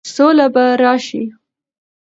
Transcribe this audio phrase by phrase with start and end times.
[0.15, 1.23] سوله به راشي،